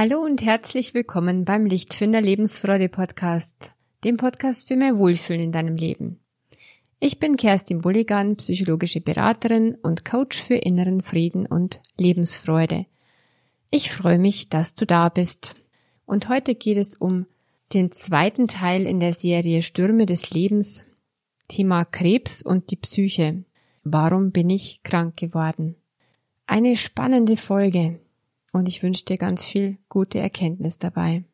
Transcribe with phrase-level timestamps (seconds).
[0.00, 3.72] Hallo und herzlich willkommen beim Lichtfinder Lebensfreude Podcast,
[4.04, 6.20] dem Podcast für mehr Wohlfühlen in deinem Leben.
[7.00, 12.86] Ich bin Kerstin Bulligan, psychologische Beraterin und Coach für inneren Frieden und Lebensfreude.
[13.72, 15.56] Ich freue mich, dass du da bist.
[16.06, 17.26] Und heute geht es um
[17.74, 20.86] den zweiten Teil in der Serie Stürme des Lebens,
[21.48, 23.42] Thema Krebs und die Psyche.
[23.82, 25.74] Warum bin ich krank geworden?
[26.46, 27.98] Eine spannende Folge
[28.52, 31.24] und ich wünsche dir ganz viel gute Erkenntnis dabei.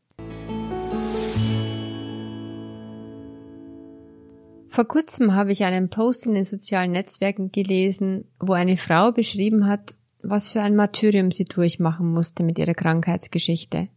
[4.69, 9.69] Vor kurzem habe ich einen Post in den sozialen Netzwerken gelesen, wo eine Frau beschrieben
[9.69, 13.89] hat, was für ein Martyrium sie durchmachen musste mit ihrer Krankheitsgeschichte.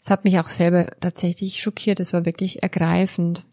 [0.00, 3.46] Es hat mich auch selber tatsächlich schockiert, es war wirklich ergreifend.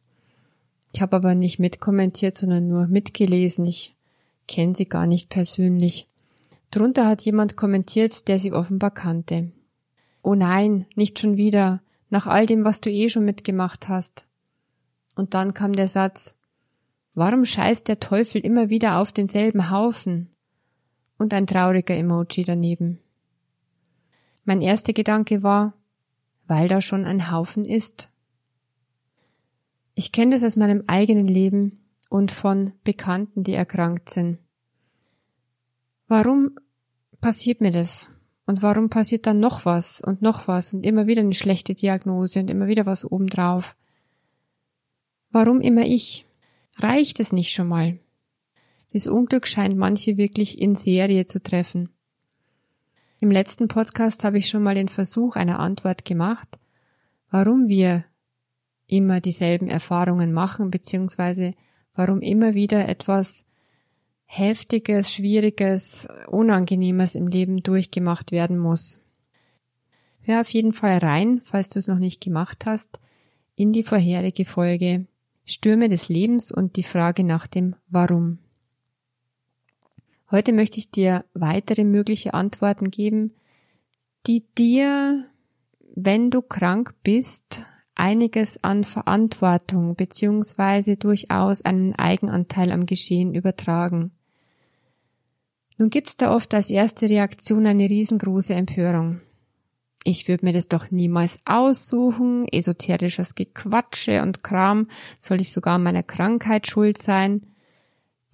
[0.92, 3.66] Ich habe aber nicht mitkommentiert, sondern nur mitgelesen.
[3.66, 3.96] Ich
[4.48, 6.09] kenne sie gar nicht persönlich.
[6.72, 9.52] Drunter hat jemand kommentiert, der sie offenbar kannte.
[10.22, 14.26] Oh nein, nicht schon wieder, nach all dem, was du eh schon mitgemacht hast.
[15.16, 16.36] Und dann kam der Satz,
[17.16, 20.30] Warum scheißt der Teufel immer wieder auf denselben Haufen?
[21.18, 23.00] Und ein trauriger Emoji daneben.
[24.46, 25.74] Mein erster Gedanke war,
[26.48, 28.10] weil da schon ein Haufen ist.
[29.96, 34.40] Ich kenne das aus meinem eigenen Leben und von Bekannten, die erkrankt sind.
[36.10, 36.56] Warum
[37.22, 38.08] passiert mir das?
[38.48, 42.40] Und warum passiert dann noch was und noch was und immer wieder eine schlechte Diagnose
[42.40, 43.78] und immer wieder was obendrauf?
[45.30, 46.26] Warum immer ich?
[46.80, 48.00] Reicht es nicht schon mal?
[48.92, 51.90] Das Unglück scheint manche wirklich in Serie zu treffen.
[53.20, 56.58] Im letzten Podcast habe ich schon mal den Versuch einer Antwort gemacht,
[57.30, 58.04] warum wir
[58.88, 61.54] immer dieselben Erfahrungen machen, beziehungsweise
[61.94, 63.46] warum immer wieder etwas
[64.32, 69.00] Heftiges, Schwieriges, Unangenehmes im Leben durchgemacht werden muss.
[70.22, 73.00] Hör auf jeden Fall rein, falls du es noch nicht gemacht hast,
[73.56, 75.08] in die vorherige Folge
[75.46, 78.38] Stürme des Lebens und die Frage nach dem Warum.
[80.30, 83.34] Heute möchte ich dir weitere mögliche Antworten geben,
[84.28, 85.26] die dir,
[85.96, 87.64] wenn du krank bist,
[87.96, 94.12] einiges an Verantwortung beziehungsweise durchaus einen Eigenanteil am Geschehen übertragen.
[95.80, 99.22] Nun gibt's da oft als erste Reaktion eine riesengroße Empörung.
[100.04, 104.88] Ich würde mir das doch niemals aussuchen, esoterisches Gequatsche und Kram,
[105.20, 107.48] soll ich sogar meiner Krankheit schuld sein?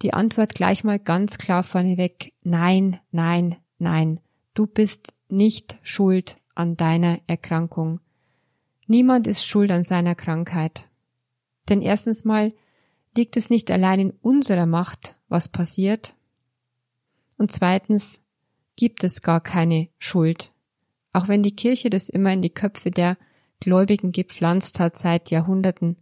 [0.02, 4.18] Die Antwort gleich mal ganz klar vorneweg, nein, nein, nein,
[4.54, 8.00] du bist nicht schuld an deiner Erkrankung.
[8.88, 10.88] Niemand ist schuld an seiner Krankheit.
[11.68, 12.52] Denn erstens mal
[13.16, 16.15] liegt es nicht allein in unserer Macht, was passiert.
[17.36, 18.20] Und zweitens
[18.76, 20.52] gibt es gar keine Schuld
[21.16, 23.16] auch wenn die Kirche das immer in die Köpfe der
[23.60, 25.96] Gläubigen gepflanzt hat seit Jahrhunderten.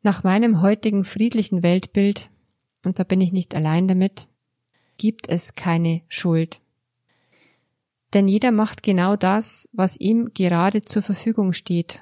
[0.00, 2.30] Nach meinem heutigen friedlichen Weltbild,
[2.86, 4.28] und da bin ich nicht allein damit,
[4.96, 6.62] gibt es keine Schuld.
[8.14, 12.00] Denn jeder macht genau das, was ihm gerade zur Verfügung steht,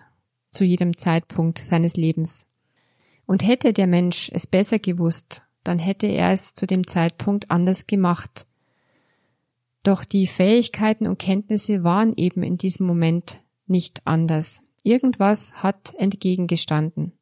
[0.52, 2.46] zu jedem Zeitpunkt seines Lebens.
[3.26, 7.86] Und hätte der Mensch es besser gewusst, dann hätte er es zu dem Zeitpunkt anders
[7.86, 8.46] gemacht
[9.82, 14.62] doch die Fähigkeiten und Kenntnisse waren eben in diesem Moment nicht anders.
[14.82, 17.12] Irgendwas hat entgegengestanden.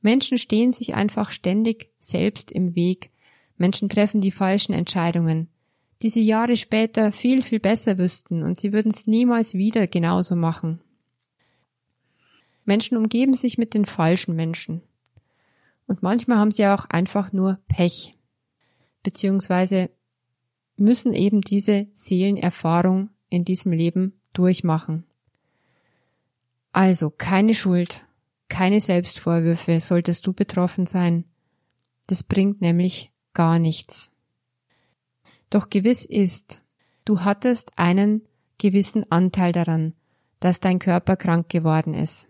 [0.00, 3.10] Menschen stehen sich einfach ständig selbst im Weg.
[3.56, 5.48] Menschen treffen die falschen Entscheidungen,
[6.02, 10.36] die sie Jahre später viel, viel besser wüssten und sie würden es niemals wieder genauso
[10.36, 10.80] machen.
[12.64, 14.82] Menschen umgeben sich mit den falschen Menschen.
[15.88, 18.16] Und manchmal haben sie auch einfach nur Pech.
[19.02, 19.90] Beziehungsweise
[20.76, 25.04] müssen eben diese Seelenerfahrung in diesem Leben durchmachen.
[26.72, 28.04] Also keine Schuld,
[28.48, 31.24] keine Selbstvorwürfe solltest du betroffen sein.
[32.06, 34.12] Das bringt nämlich gar nichts.
[35.50, 36.60] Doch gewiss ist,
[37.06, 38.22] du hattest einen
[38.58, 39.94] gewissen Anteil daran,
[40.40, 42.28] dass dein Körper krank geworden ist.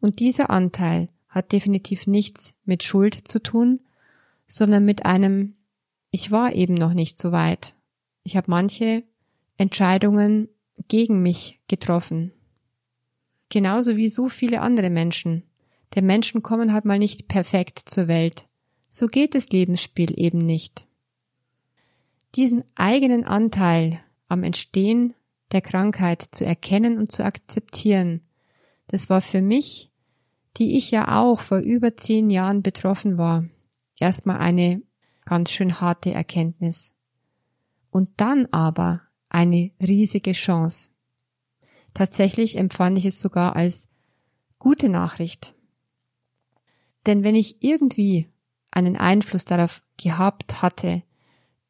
[0.00, 3.80] Und dieser Anteil hat definitiv nichts mit Schuld zu tun,
[4.46, 5.54] sondern mit einem
[6.10, 7.74] ich war eben noch nicht so weit.
[8.22, 9.04] Ich habe manche
[9.58, 10.48] Entscheidungen
[10.88, 12.32] gegen mich getroffen.
[13.50, 15.42] Genauso wie so viele andere Menschen.
[15.94, 18.46] Denn Menschen kommen halt mal nicht perfekt zur Welt.
[18.88, 20.86] So geht das Lebensspiel eben nicht.
[22.34, 25.12] Diesen eigenen Anteil am Entstehen
[25.52, 28.22] der Krankheit zu erkennen und zu akzeptieren,
[28.88, 29.90] das war für mich,
[30.56, 33.44] die ich ja auch vor über zehn Jahren betroffen war,
[33.98, 34.82] erstmal eine
[35.24, 36.94] ganz schön harte Erkenntnis.
[37.90, 40.90] Und dann aber eine riesige Chance.
[41.94, 43.88] Tatsächlich empfand ich es sogar als
[44.58, 45.54] gute Nachricht.
[47.06, 48.28] Denn wenn ich irgendwie
[48.70, 51.02] einen Einfluss darauf gehabt hatte,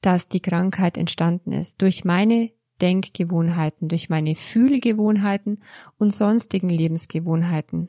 [0.00, 2.50] dass die Krankheit entstanden ist, durch meine
[2.80, 5.62] Denkgewohnheiten, durch meine Fühlgewohnheiten
[5.98, 7.88] und sonstigen Lebensgewohnheiten,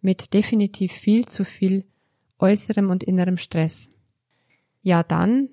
[0.00, 1.84] mit definitiv viel zu viel
[2.38, 3.90] äußerem und innerem Stress.
[4.80, 5.50] Ja, dann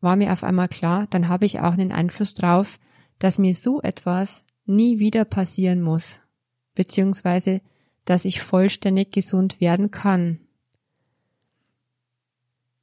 [0.00, 2.78] war mir auf einmal klar, dann habe ich auch einen Einfluss drauf,
[3.18, 6.20] dass mir so etwas nie wieder passieren muss,
[6.74, 7.60] beziehungsweise
[8.04, 10.40] dass ich vollständig gesund werden kann.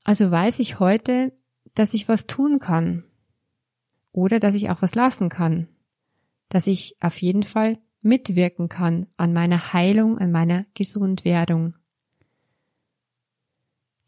[0.04, 1.32] Also weiß ich heute,
[1.76, 3.04] dass ich was tun kann
[4.12, 5.68] oder dass ich auch was lassen kann,
[6.50, 11.76] dass ich auf jeden Fall mitwirken kann an meiner Heilung, an meiner Gesundwerdung.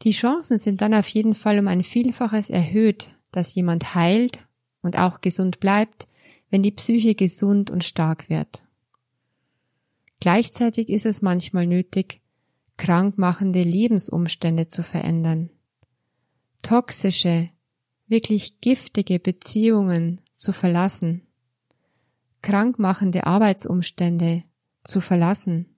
[0.02, 4.40] Die Chancen sind dann auf jeden Fall um ein Vielfaches erhöht, dass jemand heilt
[4.82, 6.08] und auch gesund bleibt,
[6.50, 8.64] wenn die Psyche gesund und stark wird.
[10.20, 12.22] Gleichzeitig ist es manchmal nötig,
[12.78, 15.50] krankmachende Lebensumstände zu verändern,
[16.62, 17.50] toxische,
[18.08, 21.22] wirklich giftige Beziehungen zu verlassen,
[22.44, 24.44] krankmachende Arbeitsumstände
[24.84, 25.74] zu verlassen,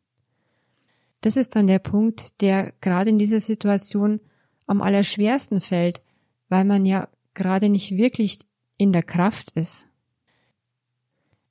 [1.26, 4.20] das ist dann der Punkt, der gerade in dieser Situation
[4.68, 6.04] am allerschwersten fällt,
[6.50, 8.38] weil man ja gerade nicht wirklich
[8.78, 9.88] in der Kraft ist.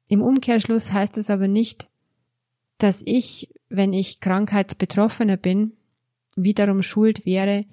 [0.06, 1.88] Im Umkehrschluss heißt es aber nicht,
[2.78, 5.72] dass ich, wenn ich Krankheitsbetroffener bin,
[6.36, 7.64] wiederum schuld wäre,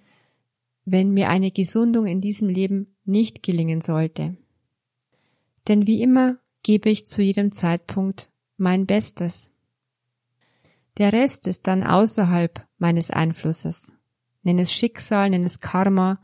[0.86, 4.38] wenn mir eine Gesundung in diesem Leben nicht gelingen sollte.
[5.68, 9.50] Denn wie immer gebe ich zu jedem Zeitpunkt mein Bestes.
[10.98, 13.94] Der Rest ist dann außerhalb meines Einflusses.
[14.44, 16.22] Nenn es Schicksal, nenn es Karma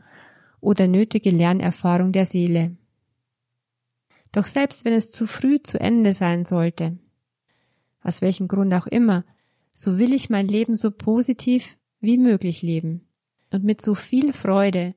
[0.60, 2.76] oder nötige Lernerfahrung der Seele.
[4.32, 6.98] Doch selbst wenn es zu früh zu Ende sein sollte,
[8.02, 9.24] aus welchem Grund auch immer,
[9.70, 13.06] so will ich mein Leben so positiv wie möglich leben
[13.52, 14.94] und mit so viel Freude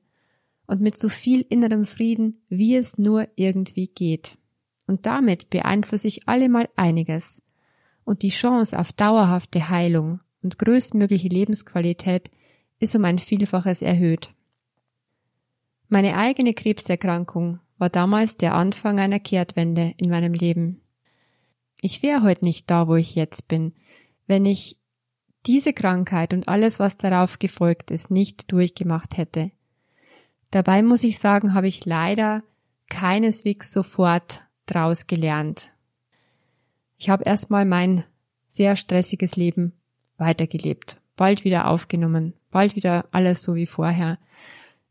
[0.66, 4.38] und mit so viel innerem Frieden, wie es nur irgendwie geht.
[4.86, 7.42] Und damit beeinflusse ich allemal einiges,
[8.04, 12.30] und die Chance auf dauerhafte Heilung und größtmögliche Lebensqualität
[12.78, 14.34] ist um ein Vielfaches erhöht.
[15.88, 20.80] Meine eigene Krebserkrankung war damals der Anfang einer Kehrtwende in meinem Leben.
[21.80, 23.72] Ich wäre heute nicht da, wo ich jetzt bin,
[24.26, 24.78] wenn ich
[25.46, 29.50] diese Krankheit und alles, was darauf gefolgt ist, nicht durchgemacht hätte.
[30.50, 32.42] Dabei muss ich sagen, habe ich leider
[32.88, 35.72] keineswegs sofort draus gelernt.
[36.98, 38.04] Ich habe erstmal mein
[38.48, 39.72] sehr stressiges Leben
[40.18, 44.18] weitergelebt, bald wieder aufgenommen, bald wieder alles so wie vorher.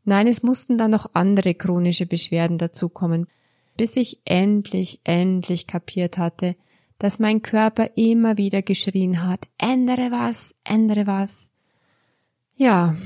[0.04, 3.28] Nein, es mussten dann noch andere chronische Beschwerden dazukommen,
[3.76, 6.56] bis ich endlich, endlich kapiert hatte,
[6.98, 11.50] dass mein Körper immer wieder geschrien hat, ändere was, ändere was.
[12.54, 12.96] Ja,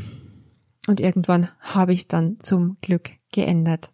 [0.86, 3.90] und irgendwann habe ich es dann zum Glück geändert.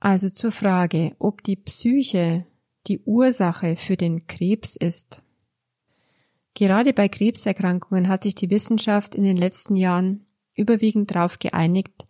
[0.00, 2.46] Also zur Frage, ob die Psyche
[2.86, 5.22] die Ursache für den Krebs ist.
[6.54, 12.06] Gerade bei Krebserkrankungen hat sich die Wissenschaft in den letzten Jahren überwiegend darauf geeinigt,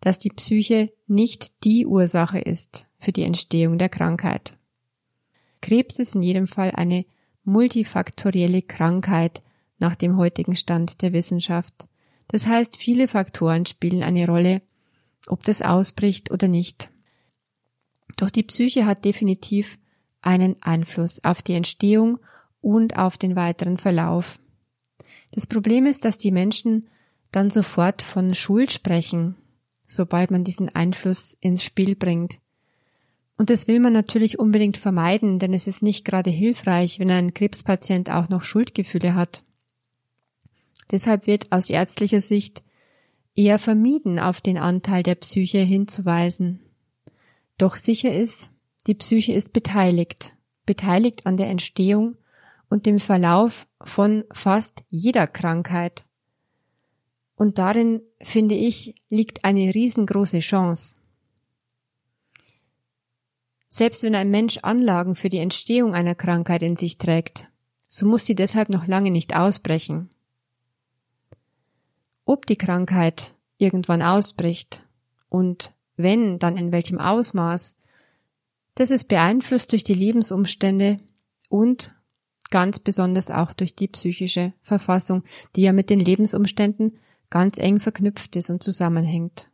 [0.00, 4.56] dass die Psyche nicht die Ursache ist für die Entstehung der Krankheit.
[5.60, 7.04] Krebs ist in jedem Fall eine
[7.44, 9.42] multifaktorielle Krankheit
[9.78, 11.88] nach dem heutigen Stand der Wissenschaft.
[12.28, 14.62] Das heißt, viele Faktoren spielen eine Rolle,
[15.26, 16.90] ob das ausbricht oder nicht.
[18.18, 19.78] Doch die Psyche hat definitiv
[20.20, 22.18] einen Einfluss auf die Entstehung
[22.60, 24.40] und auf den weiteren Verlauf.
[25.30, 26.88] Das Problem ist, dass die Menschen
[27.30, 29.36] dann sofort von Schuld sprechen,
[29.86, 32.40] sobald man diesen Einfluss ins Spiel bringt.
[33.36, 37.34] Und das will man natürlich unbedingt vermeiden, denn es ist nicht gerade hilfreich, wenn ein
[37.34, 39.44] Krebspatient auch noch Schuldgefühle hat.
[40.90, 42.64] Deshalb wird aus ärztlicher Sicht
[43.36, 46.67] eher vermieden, auf den Anteil der Psyche hinzuweisen.
[47.58, 48.50] Doch sicher ist,
[48.86, 50.34] die Psyche ist beteiligt,
[50.64, 52.16] beteiligt an der Entstehung
[52.70, 56.04] und dem Verlauf von fast jeder Krankheit.
[57.34, 60.96] Und darin, finde ich, liegt eine riesengroße Chance.
[63.68, 67.48] Selbst wenn ein Mensch Anlagen für die Entstehung einer Krankheit in sich trägt,
[67.86, 70.10] so muss sie deshalb noch lange nicht ausbrechen.
[72.24, 74.82] Ob die Krankheit irgendwann ausbricht
[75.28, 77.74] und wenn, dann in welchem Ausmaß,
[78.74, 81.00] das ist beeinflusst durch die Lebensumstände
[81.48, 81.94] und
[82.50, 85.24] ganz besonders auch durch die psychische Verfassung,
[85.56, 86.98] die ja mit den Lebensumständen
[87.30, 89.50] ganz eng verknüpft ist und zusammenhängt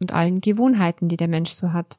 [0.00, 1.98] und allen Gewohnheiten, die der Mensch so hat.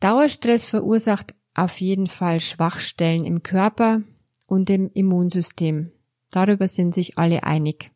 [0.00, 4.02] Dauerstress verursacht auf jeden Fall Schwachstellen im Körper
[4.46, 5.92] und im Immunsystem.
[6.30, 7.90] Darüber sind sich alle einig.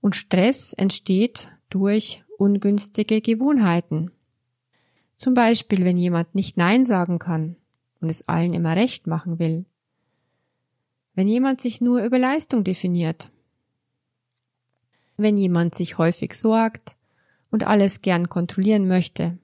[0.00, 4.10] Und Stress entsteht durch ungünstige Gewohnheiten.
[5.16, 7.56] Zum Beispiel, wenn jemand nicht Nein sagen kann
[8.00, 9.64] und es allen immer recht machen will.
[11.14, 13.30] Wenn jemand sich nur über Leistung definiert.
[15.16, 16.96] Wenn jemand sich häufig sorgt
[17.50, 19.38] und alles gern kontrollieren möchte,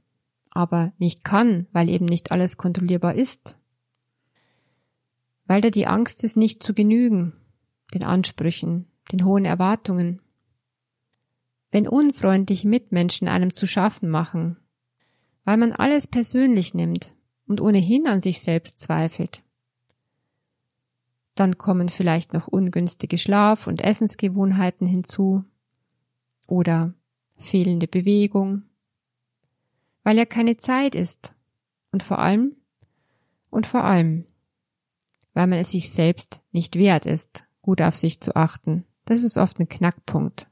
[0.50, 3.56] aber nicht kann, weil eben nicht alles kontrollierbar ist.
[5.46, 7.34] Weil da die Angst ist, nicht zu genügen,
[7.94, 10.20] den Ansprüchen, den hohen Erwartungen.
[11.70, 14.56] Wenn unfreundliche Mitmenschen einem zu schaffen machen,
[15.44, 17.14] weil man alles persönlich nimmt
[17.46, 19.42] und ohnehin an sich selbst zweifelt.
[21.34, 25.44] Dann kommen vielleicht noch ungünstige Schlaf- und Essensgewohnheiten hinzu
[26.46, 26.92] oder
[27.36, 28.64] fehlende Bewegung,
[30.02, 31.34] weil ja keine Zeit ist
[31.92, 32.56] und vor allem
[33.48, 34.26] und vor allem,
[35.32, 38.84] weil man es sich selbst nicht wert ist, gut auf sich zu achten.
[39.04, 40.49] Das ist oft ein Knackpunkt.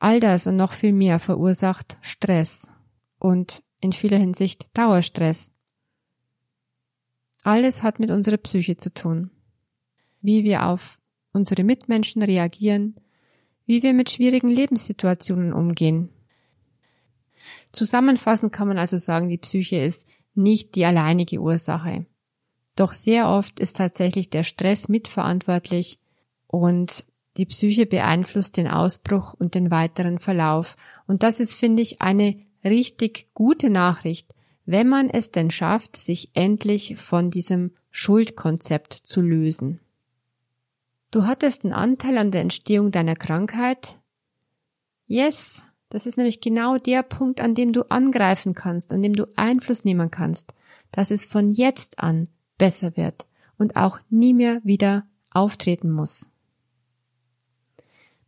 [0.00, 2.68] All das und noch viel mehr verursacht Stress
[3.18, 5.50] und in vieler Hinsicht Dauerstress.
[7.44, 9.30] Alles hat mit unserer Psyche zu tun.
[10.22, 10.98] Wie wir auf
[11.32, 12.96] unsere Mitmenschen reagieren,
[13.66, 16.08] wie wir mit schwierigen Lebenssituationen umgehen.
[17.72, 22.06] Zusammenfassend kann man also sagen, die Psyche ist nicht die alleinige Ursache.
[22.74, 25.98] Doch sehr oft ist tatsächlich der Stress mitverantwortlich
[26.46, 27.04] und
[27.40, 30.76] die Psyche beeinflusst den Ausbruch und den weiteren Verlauf.
[31.06, 34.34] Und das ist, finde ich, eine richtig gute Nachricht,
[34.66, 39.80] wenn man es denn schafft, sich endlich von diesem Schuldkonzept zu lösen.
[41.10, 43.98] Du hattest einen Anteil an der Entstehung deiner Krankheit?
[45.06, 49.26] Yes, das ist nämlich genau der Punkt, an dem du angreifen kannst, an dem du
[49.34, 50.52] Einfluss nehmen kannst,
[50.92, 52.28] dass es von jetzt an
[52.58, 56.29] besser wird und auch nie mehr wieder auftreten muss.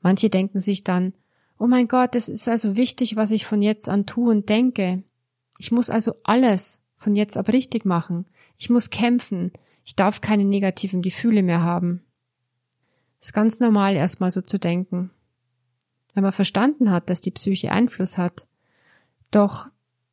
[0.03, 1.15] Manche denken sich dann,
[1.59, 5.03] oh mein Gott, es ist also wichtig, was ich von jetzt an tue und denke.
[5.59, 8.27] Ich muss also alles von jetzt ab richtig machen.
[8.59, 9.53] Ich muss kämpfen.
[9.85, 12.03] Ich darf keine negativen Gefühle mehr haben
[13.23, 15.11] ist ganz normal, erstmal so zu denken.
[16.13, 18.47] Wenn man verstanden hat, dass die Psyche Einfluss hat.
[19.31, 19.69] Doch,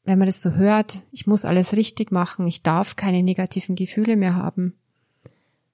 [0.05, 4.15] wenn man das so hört, ich muss alles richtig machen, ich darf keine negativen Gefühle
[4.15, 4.75] mehr haben.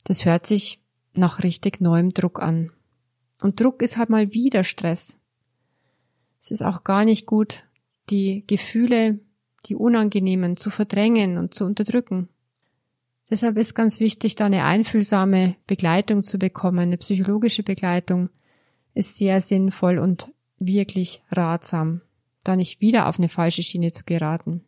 [0.05, 0.81] Das hört sich
[1.13, 2.71] nach richtig neuem Druck an.
[3.41, 5.17] Und Druck ist halt mal wieder Stress.
[6.41, 7.63] Es ist auch gar nicht gut,
[8.09, 9.19] die Gefühle,
[9.67, 12.29] die unangenehmen, zu verdrängen und zu unterdrücken.
[13.29, 16.79] Deshalb ist ganz wichtig, da eine einfühlsame Begleitung zu bekommen.
[16.79, 18.29] Eine psychologische Begleitung
[18.93, 22.01] ist sehr sinnvoll und wirklich ratsam,
[22.43, 24.63] da nicht wieder auf eine falsche Schiene zu geraten.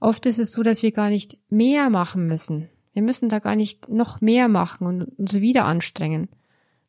[0.00, 2.68] Oft ist es so, dass wir gar nicht mehr machen müssen.
[2.92, 6.28] Wir müssen da gar nicht noch mehr machen und uns wieder anstrengen,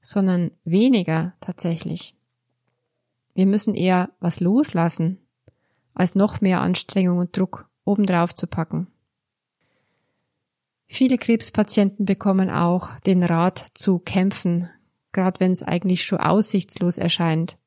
[0.01, 2.15] sondern weniger tatsächlich.
[3.33, 5.19] Wir müssen eher was loslassen,
[5.93, 8.87] als noch mehr Anstrengung und Druck obendrauf zu packen.
[10.87, 14.69] Viele Krebspatienten bekommen auch den Rat zu kämpfen,
[15.11, 17.57] gerade wenn es eigentlich schon aussichtslos erscheint.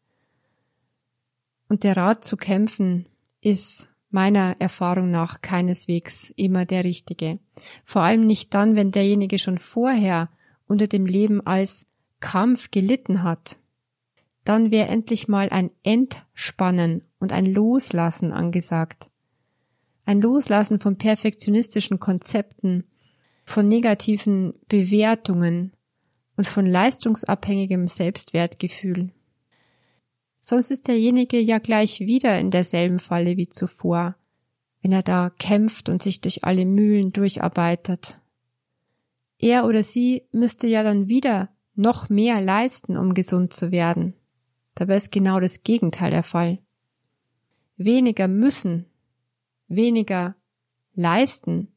[1.69, 3.07] Und der Rat zu kämpfen
[3.41, 7.39] ist meiner Erfahrung nach keineswegs immer der richtige.
[7.85, 10.29] Vor allem nicht dann, wenn derjenige schon vorher
[10.67, 11.87] unter dem Leben als
[12.23, 13.59] Kampf gelitten hat.
[14.45, 19.11] Dann wäre endlich mal ein Entspannen und ein Loslassen angesagt.
[20.07, 22.85] Ein Loslassen von perfektionistischen Konzepten,
[23.45, 25.73] von negativen Bewertungen
[26.37, 29.11] und von leistungsabhängigem Selbstwertgefühl.
[30.41, 34.17] Sonst ist derjenige ja gleich wieder in derselben Falle wie zuvor,
[34.81, 38.19] wenn er da kämpft und sich durch alle Mühlen durcharbeitet.
[39.38, 44.14] Er oder sie müsste ja dann wieder noch mehr leisten, um gesund zu werden.
[44.75, 46.59] Dabei ist genau das Gegenteil der Fall.
[47.76, 48.87] Weniger müssen,
[49.69, 50.35] weniger
[50.95, 51.69] leisten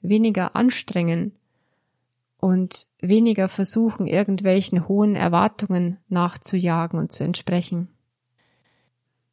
[0.00, 1.32] weniger anstrengen
[2.38, 7.88] und weniger versuchen, irgendwelchen hohen Erwartungen nachzujagen und zu entsprechen.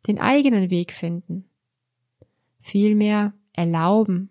[0.07, 1.49] Den eigenen Weg finden.
[2.59, 4.29] Vielmehr erlauben.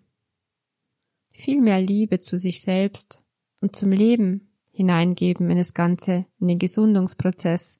[1.31, 3.21] Viel mehr Liebe zu sich selbst
[3.61, 4.46] und zum Leben
[4.77, 7.79] hineingeben in das Ganze, in den Gesundungsprozess.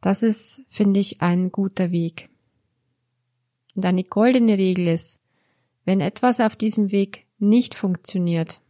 [0.00, 2.30] Das ist, finde ich, ein guter Weg.
[3.74, 5.20] Und eine goldene Regel ist,
[5.84, 8.60] wenn etwas auf diesem Weg nicht funktioniert,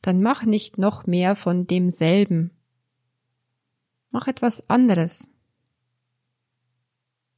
[0.00, 2.50] dann mach nicht noch mehr von demselben.
[4.10, 5.30] Mach etwas anderes.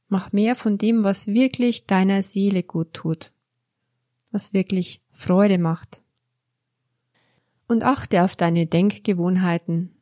[0.07, 3.33] Mach mehr von dem, was wirklich deiner Seele gut tut,
[4.31, 6.04] was wirklich Freude macht.
[7.67, 9.95] Und achte auf deine Denkgewohnheiten,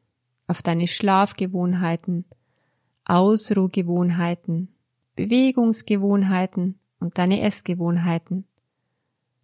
[0.48, 2.26] auf deine Schlafgewohnheiten,
[3.06, 4.70] Ausruhgewohnheiten,
[5.16, 8.46] Bewegungsgewohnheiten und deine Essgewohnheiten.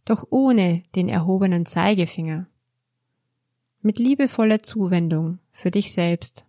[0.05, 2.47] Doch ohne den erhobenen Zeigefinger.
[3.81, 6.45] Mit liebevoller Zuwendung für dich selbst.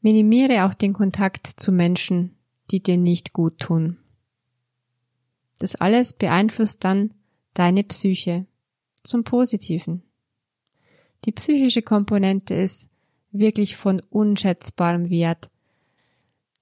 [0.00, 2.36] Minimiere auch den Kontakt zu Menschen,
[2.70, 3.98] die dir nicht gut tun.
[5.58, 7.14] Das alles beeinflusst dann
[7.54, 8.46] deine Psyche
[9.06, 10.02] zum Positiven.
[11.24, 12.88] Die psychische Komponente ist
[13.32, 15.50] wirklich von unschätzbarem Wert.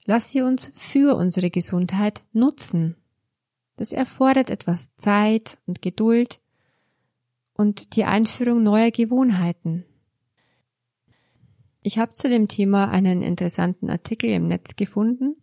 [0.07, 2.97] Lass sie uns für unsere Gesundheit nutzen.
[3.77, 6.41] Das erfordert etwas Zeit und Geduld
[7.55, 9.85] und die Einführung neuer Gewohnheiten.
[11.83, 15.37] Ich habe zu dem Thema einen interessanten Artikel im Netz gefunden,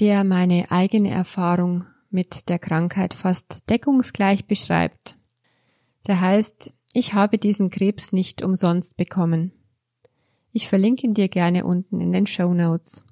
[0.00, 5.16] der meine eigene Erfahrung mit der Krankheit fast deckungsgleich beschreibt.
[6.06, 9.52] Der heißt, ich habe diesen Krebs nicht umsonst bekommen.
[10.50, 13.04] Ich verlinke ihn dir gerne unten in den Show Notes.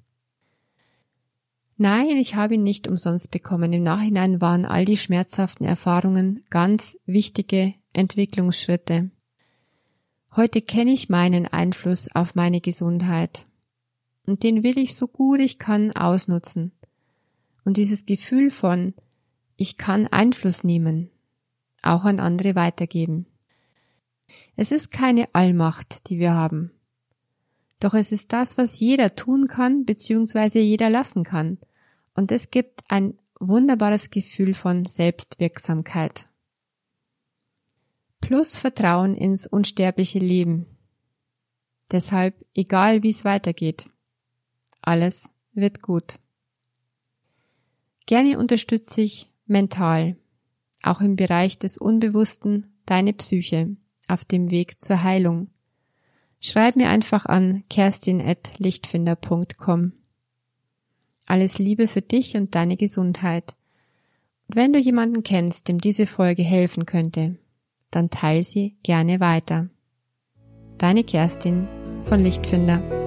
[1.75, 3.73] Nein, ich habe ihn nicht umsonst bekommen.
[3.73, 9.11] Im Nachhinein waren all die schmerzhaften Erfahrungen ganz wichtige Entwicklungsschritte.
[10.35, 13.45] Heute kenne ich meinen Einfluss auf meine Gesundheit.
[14.25, 16.71] Und den will ich so gut ich kann ausnutzen.
[17.65, 18.93] Und dieses Gefühl von,
[19.57, 21.09] ich kann Einfluss nehmen,
[21.83, 23.27] auch an andere weitergeben.
[24.55, 26.71] Es ist keine Allmacht, die wir haben.
[27.79, 31.57] Doch es ist das, was jeder tun kann, beziehungsweise jeder lassen kann.
[32.15, 36.27] Und es gibt ein wunderbares Gefühl von Selbstwirksamkeit
[38.23, 40.65] plus Vertrauen ins unsterbliche Leben.
[41.91, 43.89] Deshalb, egal wie es weitergeht,
[44.81, 46.19] alles wird gut.
[48.05, 50.15] Gerne unterstütze ich mental,
[50.83, 53.75] auch im Bereich des Unbewussten, deine Psyche
[54.07, 55.47] auf dem Weg zur Heilung.
[56.39, 59.93] Schreib mir einfach an kerstin.lichtfinder.com.
[61.25, 63.55] Alles Liebe für dich und deine Gesundheit.
[64.47, 67.37] Und wenn du jemanden kennst, dem diese Folge helfen könnte,
[67.91, 69.69] dann teile sie gerne weiter.
[70.77, 71.65] Deine Kerstin
[72.03, 73.02] von Lichtfinder.